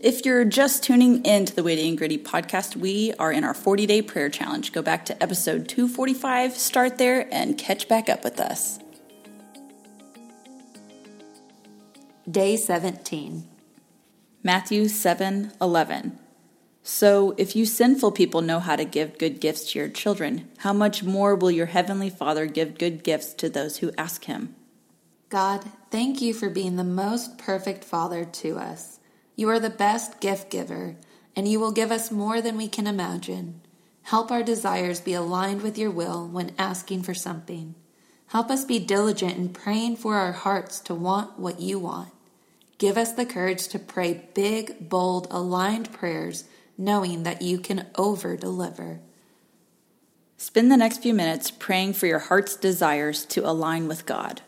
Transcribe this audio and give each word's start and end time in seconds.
If 0.00 0.24
you're 0.24 0.44
just 0.44 0.84
tuning 0.84 1.24
in 1.24 1.44
to 1.46 1.56
the 1.56 1.64
Witty 1.64 1.88
and 1.88 1.98
Gritty 1.98 2.18
podcast, 2.18 2.76
we 2.76 3.12
are 3.18 3.32
in 3.32 3.42
our 3.42 3.54
40 3.54 3.84
day 3.84 4.00
prayer 4.00 4.28
challenge. 4.28 4.72
Go 4.72 4.80
back 4.80 5.04
to 5.06 5.20
episode 5.20 5.68
245, 5.68 6.52
start 6.52 6.98
there, 6.98 7.28
and 7.32 7.58
catch 7.58 7.88
back 7.88 8.08
up 8.08 8.22
with 8.22 8.38
us. 8.38 8.78
Day 12.30 12.56
17. 12.56 13.48
Matthew 14.44 14.86
7 14.86 15.52
11. 15.60 16.18
So, 16.84 17.34
if 17.36 17.56
you 17.56 17.66
sinful 17.66 18.12
people 18.12 18.40
know 18.40 18.60
how 18.60 18.76
to 18.76 18.84
give 18.84 19.18
good 19.18 19.40
gifts 19.40 19.72
to 19.72 19.80
your 19.80 19.88
children, 19.88 20.48
how 20.58 20.72
much 20.72 21.02
more 21.02 21.34
will 21.34 21.50
your 21.50 21.66
heavenly 21.66 22.08
Father 22.08 22.46
give 22.46 22.78
good 22.78 23.02
gifts 23.02 23.34
to 23.34 23.48
those 23.48 23.78
who 23.78 23.90
ask 23.98 24.24
him? 24.24 24.54
God, 25.28 25.64
thank 25.90 26.22
you 26.22 26.32
for 26.32 26.48
being 26.48 26.76
the 26.76 26.84
most 26.84 27.36
perfect 27.36 27.82
Father 27.82 28.24
to 28.24 28.58
us. 28.58 28.98
You 29.38 29.48
are 29.50 29.60
the 29.60 29.70
best 29.70 30.18
gift 30.18 30.50
giver, 30.50 30.96
and 31.36 31.46
you 31.46 31.60
will 31.60 31.70
give 31.70 31.92
us 31.92 32.10
more 32.10 32.40
than 32.40 32.56
we 32.56 32.66
can 32.66 32.88
imagine. 32.88 33.60
Help 34.02 34.32
our 34.32 34.42
desires 34.42 35.00
be 35.00 35.14
aligned 35.14 35.62
with 35.62 35.78
your 35.78 35.92
will 35.92 36.26
when 36.26 36.56
asking 36.58 37.04
for 37.04 37.14
something. 37.14 37.76
Help 38.26 38.50
us 38.50 38.64
be 38.64 38.80
diligent 38.80 39.36
in 39.36 39.50
praying 39.50 39.94
for 39.94 40.16
our 40.16 40.32
hearts 40.32 40.80
to 40.80 40.92
want 40.92 41.38
what 41.38 41.60
you 41.60 41.78
want. 41.78 42.12
Give 42.78 42.98
us 42.98 43.12
the 43.12 43.24
courage 43.24 43.68
to 43.68 43.78
pray 43.78 44.24
big, 44.34 44.88
bold, 44.88 45.28
aligned 45.30 45.92
prayers, 45.92 46.42
knowing 46.76 47.22
that 47.22 47.40
you 47.40 47.60
can 47.60 47.86
over 47.94 48.36
deliver. 48.36 48.98
Spend 50.36 50.68
the 50.68 50.76
next 50.76 51.00
few 51.00 51.14
minutes 51.14 51.52
praying 51.52 51.92
for 51.92 52.06
your 52.06 52.18
heart's 52.18 52.56
desires 52.56 53.24
to 53.26 53.48
align 53.48 53.86
with 53.86 54.04
God. 54.04 54.42